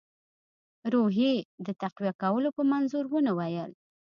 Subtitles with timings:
[0.93, 1.33] روحیې
[1.65, 3.71] د تقویه کولو په منظور ونه ویل.